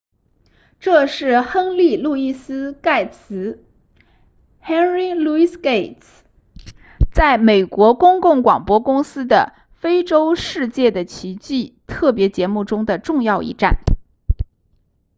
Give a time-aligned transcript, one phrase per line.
[0.79, 3.63] 这是亨利路易斯盖茨
[4.59, 6.21] henry louis gates
[7.11, 13.77] 在美国公共广播公司的非洲世界的奇迹特别节目中的重要一站